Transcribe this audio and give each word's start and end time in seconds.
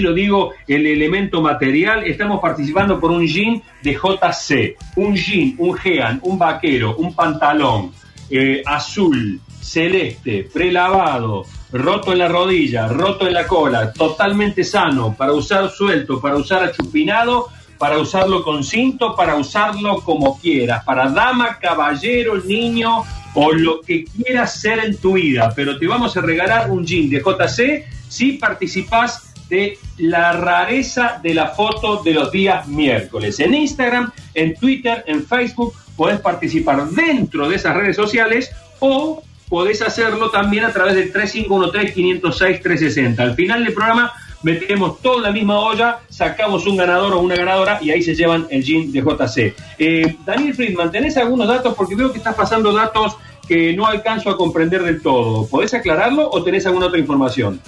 lo 0.00 0.14
digo, 0.14 0.52
el 0.68 0.86
elemento 0.86 1.42
material, 1.42 2.04
estamos 2.04 2.40
participando 2.40 3.00
por 3.00 3.10
un 3.10 3.26
jean 3.26 3.60
de 3.82 3.94
JC, 3.94 4.76
un 4.94 5.16
jean, 5.16 5.56
un 5.58 5.74
gean, 5.74 6.20
un 6.22 6.38
vaquero, 6.38 6.94
un 6.98 7.12
pantalón 7.16 7.90
eh, 8.30 8.62
azul, 8.64 9.40
celeste, 9.60 10.48
prelavado, 10.54 11.46
roto 11.72 12.12
en 12.12 12.20
la 12.20 12.28
rodilla, 12.28 12.86
roto 12.86 13.26
en 13.26 13.34
la 13.34 13.48
cola, 13.48 13.92
totalmente 13.92 14.62
sano, 14.62 15.16
para 15.18 15.32
usar 15.32 15.68
suelto, 15.68 16.20
para 16.20 16.36
usar 16.36 16.62
achupinado, 16.62 17.48
para 17.76 17.98
usarlo 17.98 18.44
con 18.44 18.62
cinto, 18.62 19.16
para 19.16 19.34
usarlo 19.34 20.02
como 20.02 20.38
quieras, 20.38 20.84
para 20.84 21.10
dama, 21.10 21.58
caballero, 21.58 22.36
niño 22.36 23.02
o 23.34 23.52
lo 23.52 23.80
que 23.80 24.04
quieras 24.04 24.60
ser 24.60 24.78
en 24.78 24.96
tu 24.96 25.14
vida, 25.14 25.52
pero 25.56 25.76
te 25.76 25.88
vamos 25.88 26.16
a 26.16 26.20
regalar 26.20 26.70
un 26.70 26.86
jean 26.86 27.10
de 27.10 27.18
JC 27.18 27.98
si 28.08 28.34
participas 28.34 29.27
de 29.48 29.78
la 29.98 30.32
rareza 30.32 31.20
de 31.22 31.34
la 31.34 31.48
foto 31.48 32.02
de 32.02 32.12
los 32.12 32.30
días 32.30 32.66
miércoles. 32.68 33.40
En 33.40 33.54
Instagram, 33.54 34.12
en 34.34 34.54
Twitter, 34.54 35.02
en 35.06 35.26
Facebook, 35.26 35.74
podés 35.96 36.20
participar 36.20 36.88
dentro 36.90 37.48
de 37.48 37.56
esas 37.56 37.74
redes 37.76 37.96
sociales 37.96 38.52
o 38.78 39.24
podés 39.48 39.82
hacerlo 39.82 40.30
también 40.30 40.64
a 40.64 40.72
través 40.72 40.94
del 40.94 41.12
3513-506-360. 41.12 43.18
Al 43.18 43.34
final 43.34 43.64
del 43.64 43.74
programa 43.74 44.12
metemos 44.42 45.00
toda 45.00 45.22
la 45.22 45.32
misma 45.32 45.58
olla, 45.58 46.00
sacamos 46.08 46.64
un 46.66 46.76
ganador 46.76 47.14
o 47.14 47.20
una 47.20 47.34
ganadora 47.34 47.78
y 47.82 47.90
ahí 47.90 48.02
se 48.02 48.14
llevan 48.14 48.46
el 48.50 48.62
jean 48.62 48.92
de 48.92 49.00
JC. 49.00 49.54
Eh, 49.78 50.16
Daniel 50.24 50.54
Friedman, 50.54 50.92
¿tenés 50.92 51.16
algunos 51.16 51.48
datos? 51.48 51.74
Porque 51.74 51.96
veo 51.96 52.12
que 52.12 52.18
estás 52.18 52.34
pasando 52.34 52.72
datos 52.72 53.16
que 53.48 53.72
no 53.72 53.86
alcanzo 53.86 54.30
a 54.30 54.36
comprender 54.36 54.82
del 54.82 55.00
todo. 55.00 55.46
¿Podés 55.46 55.72
aclararlo 55.74 56.28
o 56.30 56.44
tenés 56.44 56.66
alguna 56.66 56.86
otra 56.86 56.98
información? 56.98 57.60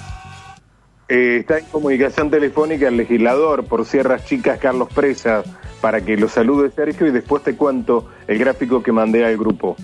Eh, 1.10 1.38
está 1.40 1.58
en 1.58 1.64
comunicación 1.64 2.30
telefónica 2.30 2.86
el 2.86 2.96
legislador 2.96 3.64
por 3.64 3.84
Sierras 3.84 4.24
Chicas, 4.26 4.60
Carlos 4.60 4.88
Presa, 4.94 5.42
para 5.80 6.00
que 6.02 6.16
lo 6.16 6.28
salude 6.28 6.70
Sergio 6.70 7.08
y 7.08 7.10
después 7.10 7.42
te 7.42 7.56
cuento 7.56 8.08
el 8.28 8.38
gráfico 8.38 8.80
que 8.80 8.92
mandé 8.92 9.24
al 9.24 9.36
grupo. 9.36 9.76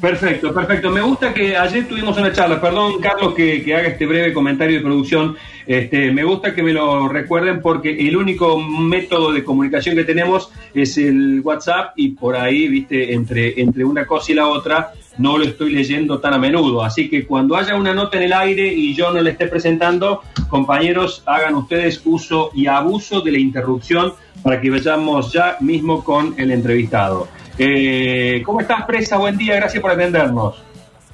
Perfecto, 0.00 0.54
perfecto. 0.54 0.90
Me 0.90 1.02
gusta 1.02 1.34
que 1.34 1.58
ayer 1.58 1.86
tuvimos 1.86 2.16
una 2.16 2.32
charla, 2.32 2.58
perdón 2.58 3.00
Carlos 3.02 3.34
que, 3.34 3.62
haga 3.74 3.88
este 3.88 4.06
breve 4.06 4.32
comentario 4.32 4.78
de 4.78 4.82
producción, 4.82 5.36
este, 5.66 6.10
me 6.10 6.24
gusta 6.24 6.54
que 6.54 6.62
me 6.62 6.72
lo 6.72 7.06
recuerden 7.06 7.60
porque 7.60 7.90
el 7.90 8.16
único 8.16 8.58
método 8.58 9.32
de 9.32 9.44
comunicación 9.44 9.94
que 9.94 10.04
tenemos 10.04 10.50
es 10.72 10.96
el 10.96 11.42
WhatsApp 11.44 11.92
y 11.96 12.12
por 12.12 12.34
ahí, 12.34 12.66
viste, 12.68 13.12
entre, 13.12 13.60
entre 13.60 13.84
una 13.84 14.06
cosa 14.06 14.32
y 14.32 14.34
la 14.34 14.48
otra 14.48 14.92
no 15.18 15.38
lo 15.38 15.44
estoy 15.44 15.72
leyendo 15.72 16.20
tan 16.20 16.34
a 16.34 16.38
menudo. 16.38 16.84
Así 16.84 17.08
que 17.08 17.26
cuando 17.26 17.56
haya 17.56 17.74
una 17.74 17.94
nota 17.94 18.16
en 18.16 18.24
el 18.24 18.32
aire 18.32 18.66
y 18.66 18.94
yo 18.94 19.12
no 19.12 19.20
le 19.20 19.30
esté 19.30 19.46
presentando, 19.46 20.22
compañeros, 20.48 21.22
hagan 21.26 21.54
ustedes 21.54 22.02
uso 22.04 22.50
y 22.54 22.66
abuso 22.66 23.20
de 23.20 23.32
la 23.32 23.38
interrupción 23.38 24.14
para 24.42 24.60
que 24.60 24.70
vayamos 24.70 25.32
ya 25.32 25.56
mismo 25.60 26.04
con 26.04 26.34
el 26.38 26.50
entrevistado. 26.50 27.28
Eh, 27.58 28.42
¿Cómo 28.44 28.60
estás, 28.60 28.84
Presa? 28.84 29.16
Buen 29.16 29.36
día, 29.36 29.56
gracias 29.56 29.80
por 29.80 29.90
atendernos. 29.90 30.62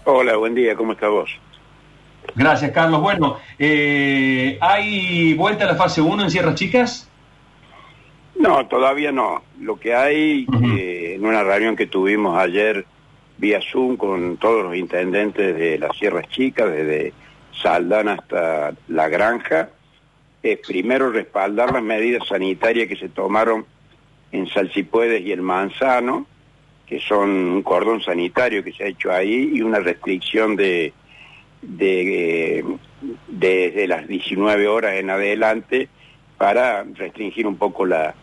Hola, 0.05 0.37
buen 0.37 0.55
día, 0.55 0.75
¿cómo 0.75 0.93
estás 0.93 1.11
vos? 1.11 1.31
Gracias, 2.35 2.71
Carlos. 2.73 3.01
Bueno, 3.01 3.37
eh, 3.59 4.59
¿hay 4.61 5.35
vuelta 5.35 5.65
a 5.65 5.69
la 5.69 5.77
fase 5.77 6.01
1 6.01 6.25
en 6.25 6.31
Sierras 6.31 6.55
Chicas? 6.55 7.09
No, 8.35 8.67
todavía 8.67 9.13
no. 9.13 9.43
Lo 9.61 9.79
que 9.79 9.95
hay, 9.95 10.47
eh, 10.65 11.15
en 11.17 11.25
una 11.25 11.45
reunión 11.45 11.77
que 11.77 11.87
tuvimos 11.87 12.37
ayer 12.39 12.87
vía 13.43 13.61
Zoom 13.61 13.97
con 13.97 14.37
todos 14.37 14.63
los 14.63 14.77
intendentes 14.77 15.57
de 15.57 15.77
las 15.77 15.97
Sierras 15.97 16.29
Chicas, 16.29 16.71
desde 16.71 17.13
Saldán 17.61 18.09
hasta 18.09 18.73
La 18.87 19.09
Granja, 19.09 19.69
es 20.45 20.61
primero 20.61 21.11
respaldar 21.11 21.73
las 21.73 21.83
medidas 21.83 22.27
sanitarias 22.29 22.87
que 22.87 22.95
se 22.95 23.09
tomaron 23.09 23.67
en 24.31 24.47
Salsipuedes 24.47 25.23
y 25.23 25.33
el 25.33 25.43
Manzano, 25.43 26.25
que 26.87 27.01
son 27.01 27.31
un 27.31 27.63
cordón 27.65 28.01
sanitario 28.01 28.63
que 28.63 28.73
se 28.73 28.85
ha 28.85 28.87
hecho 28.87 29.11
ahí 29.11 29.51
y 29.55 29.61
una 29.61 29.81
restricción 29.81 30.55
de, 30.55 30.93
de 31.63 32.65
desde 33.27 33.89
las 33.89 34.07
19 34.07 34.69
horas 34.69 34.95
en 34.95 35.11
adelante 35.11 35.89
para 36.39 36.85
restringir 36.85 37.49
un 37.49 37.57
poco 37.57 37.87
la 37.87 38.15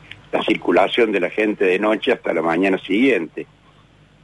circulación 0.46 1.12
de 1.12 1.20
la 1.20 1.30
gente 1.30 1.66
de 1.66 1.78
noche 1.78 2.14
hasta 2.14 2.34
la 2.34 2.42
mañana 2.42 2.78
siguiente 2.78 3.48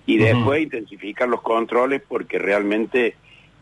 y 0.05 0.17
después 0.17 0.63
intensificar 0.63 1.27
los 1.27 1.41
controles 1.41 2.01
porque 2.07 2.37
realmente, 2.37 3.15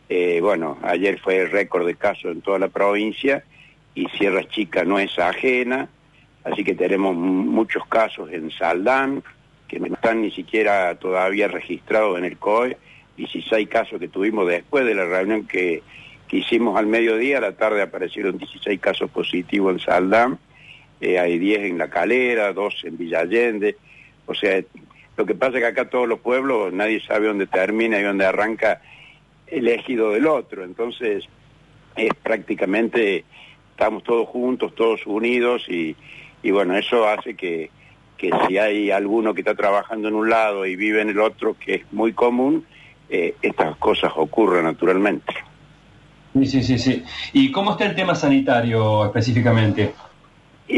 eh, 0.10 0.40
bueno, 0.42 0.78
ayer 0.84 1.20
fue 1.20 1.38
el 1.38 1.52
récord 1.52 1.86
de 1.86 1.96
casos 1.96 2.32
en 2.32 2.42
toda 2.42 2.60
la 2.60 2.68
provincia 2.68 3.44
y 3.96 4.08
Sierra 4.10 4.44
Chica 4.48 4.84
no 4.84 5.00
es 5.00 5.18
ajena, 5.18 5.88
así 6.44 6.64
que 6.64 6.76
tenemos 6.76 7.16
muchos 7.16 7.86
casos 7.88 8.32
en 8.32 8.52
Saldán 8.52 9.24
que 9.68 9.80
no 9.80 9.88
están 9.88 10.22
ni 10.22 10.32
siquiera 10.32 10.94
todavía 10.96 11.48
registrados 11.48 12.18
en 12.18 12.26
el 12.26 12.38
COE, 12.38 12.78
16 13.18 13.68
casos 13.70 14.00
que 14.00 14.08
tuvimos 14.08 14.48
después 14.48 14.86
de 14.86 14.96
la 14.96 15.06
reunión 15.06 15.48
que, 15.48 15.82
que 16.28 16.38
hicimos 16.38 16.78
al 16.78 16.88
mediodía, 16.88 17.38
a 17.38 17.42
la 17.42 17.54
tarde 17.54 17.82
aparecieron 17.82 18.38
16 18.38 18.80
casos 18.80 19.10
positivos 19.10 19.74
en 19.74 19.80
Saldán, 19.80 20.40
eh, 21.00 21.20
hay 21.20 21.40
10 21.40 21.62
en 21.64 21.78
La 21.78 21.90
Calera, 21.90 22.54
2 22.54 22.84
en 22.86 22.98
Villallende, 22.98 23.78
o 24.26 24.34
sea, 24.34 24.62
lo 25.16 25.26
que 25.26 25.36
pasa 25.36 25.58
es 25.58 25.64
que 25.64 25.68
acá 25.68 25.90
todos 25.90 26.08
los 26.08 26.20
pueblos, 26.20 26.74
nadie 26.74 27.02
sabe 27.02 27.28
dónde 27.28 27.48
termina 27.48 28.00
y 28.00 28.04
dónde 28.04 28.26
arranca 28.26 28.82
el 29.48 29.68
ejido 29.68 30.12
del 30.12 30.26
otro. 30.28 30.64
Entonces, 30.64 31.26
es 31.96 32.14
prácticamente, 32.22 33.24
estamos 33.72 34.04
todos 34.04 34.28
juntos, 34.28 34.74
todos 34.76 35.06
unidos 35.06 35.66
y, 35.70 35.96
y 36.42 36.52
bueno, 36.52 36.76
eso 36.76 37.08
hace 37.08 37.36
que, 37.36 37.70
que 38.18 38.32
si 38.48 38.58
hay 38.58 38.90
alguno 38.90 39.34
que 39.34 39.42
está 39.42 39.54
trabajando 39.54 40.08
en 40.08 40.16
un 40.16 40.30
lado 40.30 40.66
y 40.66 40.76
vive 40.76 41.02
en 41.02 41.10
el 41.10 41.20
otro, 41.20 41.56
que 41.60 41.76
es 41.76 41.94
muy 41.94 42.14
común, 42.14 42.66
eh, 43.10 43.36
estas 43.42 43.76
cosas 43.78 44.12
ocurren 44.16 44.64
naturalmente. 44.64 45.34
Sí, 46.34 46.46
sí, 46.48 46.64
sí, 46.64 46.80
sí. 46.80 47.04
¿Y 47.34 47.52
cómo 47.52 47.72
está 47.72 47.86
el 47.86 47.96
tema 47.96 48.16
sanitario 48.16 49.06
específicamente? 49.06 49.94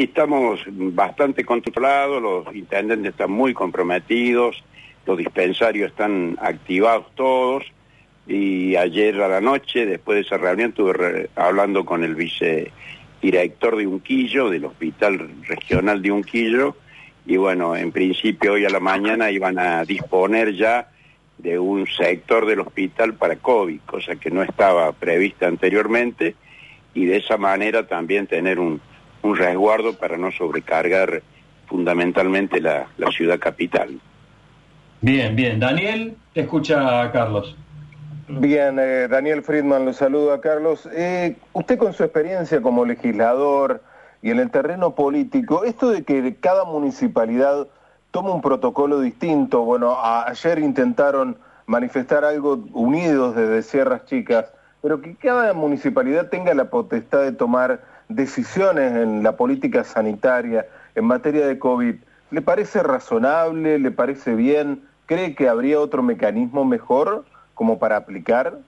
Estamos 0.04 0.62
bastante 0.68 1.44
controlados, 1.44 2.22
los 2.22 2.56
intendentes 2.56 3.12
están 3.12 3.32
muy 3.32 3.54
comprometidos, 3.54 4.64
los 5.06 5.18
dispensarios 5.18 5.92
están 5.92 6.38
activados 6.42 7.08
todos. 7.16 7.64
Y 8.28 8.76
ayer 8.76 9.22
a 9.22 9.28
la 9.28 9.42
noche, 9.42 9.86
después 9.86 10.16
de 10.16 10.22
esa 10.22 10.38
reunión, 10.38 10.70
estuve 10.70 11.30
hablando 11.36 11.86
con 11.86 12.04
el 12.04 12.16
vicedirector 12.16 13.76
de 13.78 13.86
Unquillo, 13.86 14.50
del 14.50 14.66
Hospital 14.66 15.30
Regional 15.48 16.02
de 16.02 16.12
Unquillo, 16.12 16.76
y 17.28 17.38
bueno, 17.38 17.76
en 17.76 17.92
principio 17.92 18.54
hoy 18.54 18.66
a 18.66 18.70
la 18.70 18.80
mañana 18.80 19.32
iban 19.32 19.58
a 19.60 19.84
disponer 19.84 20.54
ya 20.54 20.90
de 21.38 21.60
un 21.60 21.88
sector 21.88 22.46
del 22.46 22.62
hospital 22.62 23.14
para 23.14 23.36
COVID, 23.36 23.82
cosa 23.86 24.16
que 24.16 24.32
no 24.32 24.42
estaba 24.42 24.92
prevista 24.94 25.48
anteriormente, 25.48 26.36
y 26.94 27.06
de 27.06 27.18
esa 27.18 27.38
manera 27.38 27.88
también 27.88 28.26
tener 28.26 28.60
un 28.60 28.82
un 29.26 29.36
resguardo 29.36 29.94
para 29.98 30.18
no 30.18 30.32
sobrecargar 30.32 31.22
fundamentalmente 31.68 32.62
la, 32.62 32.88
ciudad 33.12 33.40
capital. 33.40 34.00
Bien, 35.02 35.36
bien. 35.36 35.60
Daniel, 35.60 36.16
te 36.34 36.42
escucha 36.42 37.12
Carlos. 37.12 37.56
Bien, 38.28 38.80
eh, 38.80 39.08
Daniel 39.08 39.44
Friedman, 39.44 39.86
lo 39.86 39.94
saludo 39.94 40.34
a 40.34 40.42
Carlos. 40.42 40.90
Eh, 40.92 41.36
usted 41.54 41.78
con 41.78 41.94
su 41.94 42.04
experiencia 42.04 42.62
como 42.62 42.86
legislador 42.86 43.84
y 44.22 44.32
en 44.32 44.40
el 44.40 44.50
terreno 44.50 44.96
político, 44.96 45.64
esto 45.64 45.90
de 45.90 46.04
que 46.04 46.36
cada 46.40 46.66
municipalidad 46.66 47.68
toma 48.10 48.34
un 48.34 48.42
protocolo 48.42 49.00
distinto, 49.00 49.62
bueno, 49.62 49.98
ayer 50.02 50.60
intentaron 50.60 51.38
manifestar 51.68 52.24
algo 52.26 52.64
unidos 52.74 53.36
desde 53.36 53.62
Sierras 53.62 54.06
Chicas, 54.06 54.46
pero 54.82 55.02
que 55.02 55.16
cada 55.16 55.54
municipalidad 55.54 56.30
tenga 56.30 56.54
la 56.54 56.70
potestad 56.70 57.22
de 57.22 57.32
tomar 57.32 57.82
decisiones 58.10 58.94
en 58.96 59.24
la 59.24 59.36
política 59.36 59.84
sanitaria 59.84 60.66
en 60.96 61.06
materia 61.06 61.46
de 61.46 61.60
COVID, 61.60 61.96
¿le 62.32 62.42
parece 62.42 62.82
razonable? 62.84 63.80
¿Le 63.80 63.92
parece 63.92 64.36
bien? 64.36 64.84
¿Cree 65.06 65.36
que 65.36 65.50
habría 65.50 65.80
otro 65.80 66.04
mecanismo 66.04 66.66
mejor 66.66 67.26
como 67.54 67.80
para 67.80 67.98
aplicar? 67.98 68.60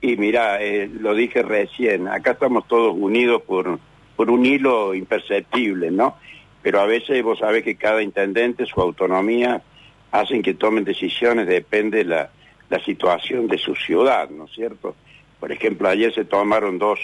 Y 0.00 0.16
mira, 0.16 0.60
eh, 0.60 0.88
lo 0.88 1.14
dije 1.14 1.42
recién, 1.42 2.08
acá 2.08 2.32
estamos 2.32 2.68
todos 2.68 2.94
unidos 2.94 3.42
por, 3.42 3.78
por 4.16 4.30
un 4.30 4.44
hilo 4.44 4.94
imperceptible, 4.94 5.90
¿no? 5.90 6.16
Pero 6.62 6.80
a 6.80 6.86
veces 6.86 7.22
vos 7.22 7.38
sabés 7.38 7.62
que 7.62 7.76
cada 7.76 8.02
intendente, 8.02 8.66
su 8.66 8.80
autonomía, 8.80 9.62
hacen 10.10 10.42
que 10.42 10.54
tomen 10.54 10.84
decisiones, 10.84 11.46
depende 11.46 11.98
de 11.98 12.04
la, 12.04 12.30
la 12.68 12.80
situación 12.80 13.46
de 13.46 13.58
su 13.58 13.74
ciudad, 13.74 14.28
¿no 14.30 14.44
es 14.44 14.52
cierto? 14.52 14.94
Por 15.40 15.52
ejemplo, 15.52 15.88
ayer 15.88 16.12
se 16.12 16.24
tomaron 16.24 16.78
dos 16.78 16.98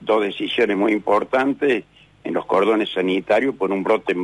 dos 0.00 0.22
decisiones 0.22 0.76
muy 0.76 0.92
importantes 0.92 1.84
en 2.24 2.34
los 2.34 2.46
cordones 2.46 2.90
sanitarios 2.92 3.54
por 3.54 3.72
un 3.72 3.82
brote 3.82 4.14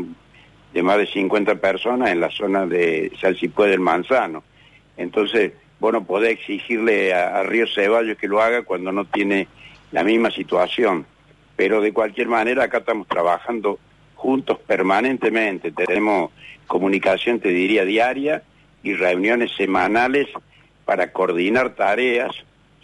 de 0.73 0.83
más 0.83 0.99
de 0.99 1.07
50 1.07 1.57
personas 1.57 2.11
en 2.11 2.21
la 2.21 2.31
zona 2.31 2.67
de 2.67 3.13
Salsipue 3.21 3.69
del 3.69 3.81
Manzano. 3.81 4.43
Entonces, 4.97 5.53
bueno, 5.79 6.05
poder 6.05 6.33
exigirle 6.33 7.15
a, 7.15 7.43
Río 7.43 7.67
Ceballos 7.67 8.19
que 8.19 8.29
lo 8.29 8.41
haga 8.41 8.63
cuando 8.63 8.93
no 8.93 9.05
tiene 9.05 9.49
la 9.93 10.05
misma 10.05 10.31
situación. 10.31 11.07
pero 11.57 11.81
de 11.81 11.93
cualquier 11.93 12.27
manera 12.27 12.65
acá 12.65 12.79
estamos 12.79 13.07
trabajando 13.07 13.79
juntos 14.17 14.59
permanentemente, 14.67 15.71
tenemos 15.71 16.33
comunicación, 16.67 17.39
te 17.39 17.51
diría, 17.51 17.85
diaria 17.85 18.43
y 18.83 18.95
reuniones 18.95 19.53
semanales 19.53 20.27
para 20.85 21.13
coordinar 21.13 21.75
tareas. 21.75 22.33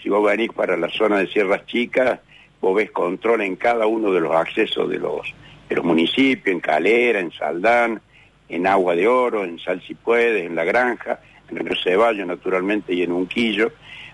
Si 0.03 0.09
vos 0.09 0.25
venís 0.25 0.51
para 0.53 0.77
la 0.77 0.89
zona 0.89 1.19
de 1.19 1.27
Sierras 1.27 1.67
Chicas, 1.67 2.21
vos 2.61 2.77
ves 2.77 2.91
control 2.91 3.43
en 3.43 3.57
cada 3.57 3.87
uno 3.87 4.13
de 4.13 4.21
los 4.21 4.35
accesos 4.35 4.89
de 4.89 4.99
los, 4.99 5.35
de 5.69 5.77
los 5.77 5.85
municipios, 5.85 6.53
en 6.55 6.61
Calera, 6.61 7.21
en 7.21 7.33
Saldán, 7.33 8.01
en 8.49 8.67
Agua 8.67 8.95
de 8.95 9.07
Oro, 9.07 9.45
en 9.45 9.59
Sal 9.59 9.83
si 9.87 9.95
puedes, 9.95 10.45
en 10.45 10.55
La 10.55 10.65
Granja, 10.65 11.21
en 11.49 11.57
Río 11.57 11.77
Ceballos 11.83 12.27
naturalmente 12.27 12.93
y 12.93 13.03
en 13.03 13.13
Unquillo. 13.13 13.73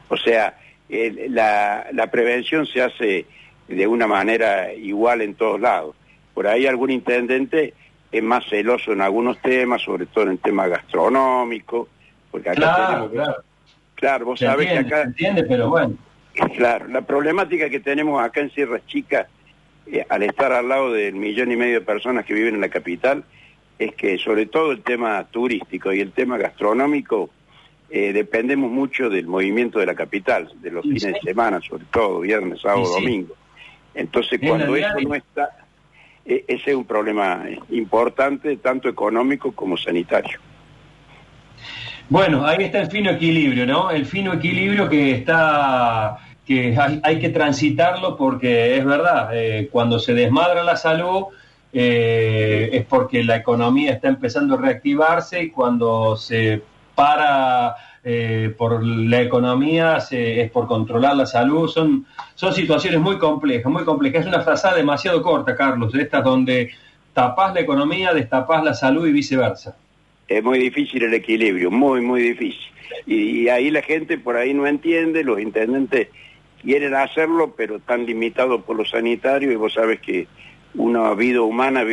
O 0.08 0.16
sea, 0.16 0.58
la, 0.88 1.87
la 1.93 2.10
prevención 2.10 2.66
se 2.66 2.82
hace 2.82 3.26
de 3.66 3.87
una 3.87 4.06
manera 4.06 4.72
igual 4.72 5.22
en 5.22 5.34
todos 5.34 5.60
lados. 5.60 5.96
Por 6.34 6.46
ahí 6.46 6.66
algún 6.66 6.90
intendente 6.90 7.75
es 8.12 8.22
más 8.22 8.44
celoso 8.48 8.93
en 8.93 9.00
algunos 9.00 9.40
temas, 9.40 9.82
sobre 9.82 10.06
todo 10.06 10.25
en 10.25 10.32
el 10.32 10.38
tema 10.38 10.69
gastronómico, 10.69 11.88
porque 12.31 12.50
acá 12.50 12.60
claro, 12.60 12.87
tenemos... 12.87 13.10
Claro, 13.10 13.44
claro 13.94 14.25
vos 14.26 14.40
sabés 14.40 14.69
que 14.69 14.78
acá... 14.78 15.02
Se 15.02 15.08
entiende, 15.08 15.44
pero 15.44 15.70
bueno. 15.70 15.94
Claro, 16.56 16.88
la 16.88 17.03
problemática 17.03 17.71
que 17.71 17.81
tenemos 17.81 18.23
acá 18.23 18.41
en 18.41 18.50
Sierra 18.50 18.81
Chica, 18.87 19.29
eh, 19.87 20.05
al 20.09 20.23
estar 20.23 20.53
al 20.53 20.69
lado 20.69 20.93
del 20.93 21.15
millón 21.15 21.50
y 21.50 21.56
medio 21.56 21.81
de 21.81 21.87
personas 21.87 22.25
que 22.25 22.35
viven 22.35 22.55
en 22.55 22.61
la 22.61 22.69
capital, 22.69 23.25
es 23.79 23.94
que 23.94 24.19
sobre 24.19 24.47
todo 24.47 24.73
el 24.73 24.83
tema 24.83 25.25
turístico 25.31 25.93
y 25.93 26.00
el 26.00 26.12
tema 26.12 26.38
gastronómico, 26.38 27.31
eh, 27.88 28.12
dependemos 28.12 28.71
mucho 28.71 29.09
del 29.09 29.27
movimiento 29.27 29.79
de 29.79 29.87
la 29.87 29.94
capital, 29.94 30.50
de 30.61 30.71
los 30.71 30.83
fines 30.83 31.03
de 31.15 31.21
semana, 31.21 31.61
sobre 31.61 31.85
todo, 31.87 32.21
viernes, 32.21 32.61
sábado, 32.61 32.89
domingo. 32.89 33.35
Entonces, 33.94 34.41
cuando 34.41 34.77
eso 34.77 35.00
no 35.00 35.15
está, 35.15 35.50
eh, 36.25 36.44
ese 36.49 36.71
es 36.71 36.77
un 36.77 36.85
problema 36.85 37.44
importante, 37.71 38.56
tanto 38.56 38.89
económico 38.89 39.53
como 39.53 39.77
sanitario. 39.77 40.39
Bueno, 42.09 42.47
ahí 42.47 42.65
está 42.65 42.81
el 42.81 42.91
fino 42.91 43.11
equilibrio, 43.11 43.67
¿no? 43.67 43.91
El 43.91 44.06
fino 44.06 44.32
equilibrio 44.32 44.89
que 44.89 45.12
está 45.12 46.19
que 46.46 46.76
hay, 47.02 47.19
que 47.19 47.31
transitarlo 47.31 48.16
porque 48.16 48.76
es 48.76 48.84
verdad, 48.84 49.31
eh, 49.32 49.69
cuando 49.70 49.98
se 49.98 50.14
desmadra 50.14 50.62
la 50.62 50.76
salud 50.76 51.25
eh, 51.72 52.70
es 52.72 52.84
porque 52.87 53.25
la 53.25 53.37
economía 53.37 53.93
está 53.93 54.08
empezando 54.08 54.54
a 54.54 54.58
reactivarse 54.58 55.43
y 55.43 55.50
cuando 55.50 56.16
se 56.16 56.62
para 56.94 57.75
eh, 58.08 58.54
por 58.56 58.84
la 58.84 59.20
economía 59.20 59.98
se, 59.98 60.40
es 60.40 60.50
por 60.52 60.69
controlar 60.69 61.16
la 61.16 61.26
salud, 61.26 61.69
son, 61.69 62.06
son 62.37 62.54
situaciones 62.54 63.00
muy 63.00 63.19
complejas, 63.19 63.70
muy 63.70 63.84
complejas. 63.84 64.20
Es 64.22 64.28
una 64.28 64.43
frazada 64.43 64.76
demasiado 64.76 65.20
corta, 65.22 65.56
Carlos, 65.56 65.93
estas 65.93 66.22
donde 66.22 66.70
tapás 67.12 67.52
la 67.52 67.60
economía, 67.60 68.14
destapás 68.14 68.62
la 68.62 68.75
salud 68.75 69.08
y 69.08 69.12
viceversa. 69.12 69.76
Es 70.28 70.43
muy 70.43 70.60
difícil 70.60 71.02
el 71.02 71.14
equilibrio, 71.14 71.70
muy, 71.70 72.00
muy 72.00 72.22
difícil. 72.22 72.70
Y, 73.06 73.48
ahí 73.48 73.70
la 73.70 73.82
gente 73.82 74.19
por 74.19 74.37
ahí 74.37 74.54
no 74.54 74.66
entiende, 74.66 75.25
los 75.25 75.40
intendentes 75.40 76.08
quieren 76.67 76.95
hacerlo, 76.95 77.55
pero 77.57 77.77
están 77.77 78.05
limitados 78.05 78.63
por 78.65 78.77
lo 78.77 78.85
sanitario 78.85 79.53
y 79.53 79.57
vos 79.57 79.73
sabes 79.73 80.01
que 80.01 80.27
una 80.75 81.15
vida 81.15 81.41
humana 81.41 81.85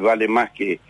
vale 0.00 0.26
más 0.26 0.50
que, 0.52 0.80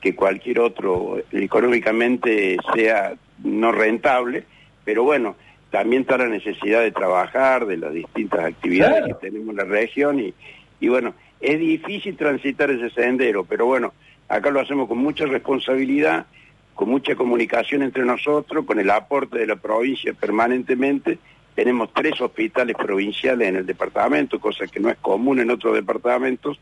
que 0.00 0.14
cualquier 0.14 0.60
otro, 0.60 1.20
económicamente 1.32 2.56
sea 2.74 3.14
no 3.42 3.72
rentable, 3.72 4.44
pero 4.84 5.02
bueno, 5.02 5.34
también 5.70 6.02
está 6.02 6.16
la 6.16 6.28
necesidad 6.28 6.80
de 6.80 6.92
trabajar, 6.92 7.66
de 7.66 7.76
las 7.76 7.92
distintas 7.92 8.44
actividades 8.44 9.04
que 9.04 9.14
tenemos 9.14 9.48
en 9.50 9.56
la 9.56 9.64
región 9.64 10.20
y, 10.20 10.32
y 10.78 10.88
bueno, 10.88 11.12
es 11.40 11.58
difícil 11.58 12.16
transitar 12.16 12.70
ese 12.70 12.88
sendero, 12.90 13.44
pero 13.44 13.66
bueno, 13.66 13.92
acá 14.28 14.50
lo 14.50 14.60
hacemos 14.60 14.86
con 14.86 14.98
mucha 14.98 15.26
responsabilidad 15.26 16.26
con 16.74 16.88
mucha 16.88 17.14
comunicación 17.14 17.82
entre 17.82 18.04
nosotros, 18.04 18.64
con 18.64 18.78
el 18.78 18.90
aporte 18.90 19.38
de 19.38 19.46
la 19.46 19.56
provincia 19.56 20.14
permanentemente. 20.14 21.18
Tenemos 21.54 21.92
tres 21.92 22.20
hospitales 22.20 22.76
provinciales 22.76 23.48
en 23.48 23.56
el 23.56 23.66
departamento, 23.66 24.40
cosa 24.40 24.66
que 24.66 24.80
no 24.80 24.88
es 24.88 24.96
común 24.96 25.40
en 25.40 25.50
otros 25.50 25.74
departamentos, 25.74 26.58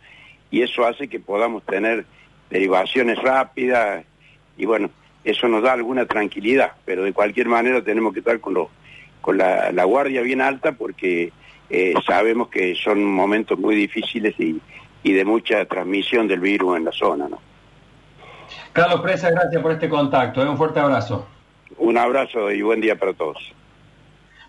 y 0.50 0.62
eso 0.62 0.84
hace 0.84 1.08
que 1.08 1.20
podamos 1.20 1.64
tener 1.64 2.04
derivaciones 2.50 3.18
rápidas, 3.18 4.04
y 4.56 4.66
bueno, 4.66 4.90
eso 5.24 5.48
nos 5.48 5.62
da 5.62 5.74
alguna 5.74 6.06
tranquilidad, 6.06 6.72
pero 6.84 7.04
de 7.04 7.12
cualquier 7.12 7.48
manera 7.48 7.82
tenemos 7.82 8.12
que 8.12 8.20
estar 8.20 8.40
con, 8.40 8.56
con 9.20 9.38
la, 9.38 9.84
guardia 9.84 10.22
bien 10.22 10.40
alta 10.40 10.72
porque 10.72 11.32
eh, 11.68 11.94
sabemos 12.06 12.48
que 12.48 12.74
son 12.74 13.04
momentos 13.04 13.58
muy 13.58 13.76
difíciles 13.76 14.34
y, 14.38 14.60
y 15.02 15.12
de 15.12 15.24
mucha 15.24 15.64
transmisión 15.66 16.26
del 16.26 16.40
virus 16.40 16.76
en 16.76 16.84
la 16.84 16.92
zona, 16.92 17.28
¿no? 17.28 17.38
Carlos 18.72 19.00
Presa, 19.00 19.30
gracias 19.30 19.62
por 19.62 19.72
este 19.72 19.88
contacto. 19.88 20.42
¿eh? 20.42 20.48
Un 20.48 20.56
fuerte 20.56 20.80
abrazo. 20.80 21.26
Un 21.78 21.98
abrazo 21.98 22.50
y 22.50 22.62
buen 22.62 22.80
día 22.80 22.96
para 22.96 23.12
todos. 23.12 23.52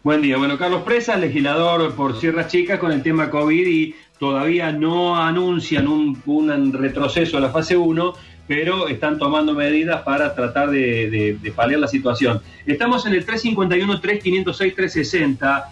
Buen 0.03 0.23
día. 0.23 0.37
Bueno, 0.37 0.57
Carlos 0.57 0.81
Presa, 0.81 1.15
legislador 1.15 1.93
por 1.93 2.19
Sierra 2.19 2.47
Chica 2.47 2.79
con 2.79 2.91
el 2.91 3.03
tema 3.03 3.29
COVID 3.29 3.67
y 3.67 3.93
todavía 4.17 4.71
no 4.71 5.15
anuncian 5.15 5.87
un, 5.87 6.19
un 6.25 6.73
retroceso 6.73 7.37
a 7.37 7.39
la 7.39 7.51
fase 7.51 7.77
1, 7.77 8.13
pero 8.47 8.87
están 8.87 9.19
tomando 9.19 9.53
medidas 9.53 10.01
para 10.01 10.33
tratar 10.33 10.71
de, 10.71 11.07
de, 11.07 11.37
de 11.39 11.51
paliar 11.51 11.81
la 11.81 11.87
situación. 11.87 12.41
Estamos 12.65 13.05
en 13.05 13.13
el 13.13 13.27
351-3506-360. 13.27 15.65